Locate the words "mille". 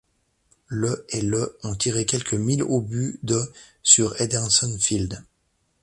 2.35-2.63